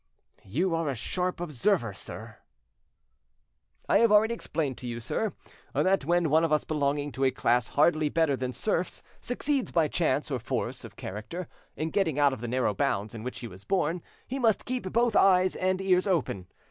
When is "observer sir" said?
1.39-2.37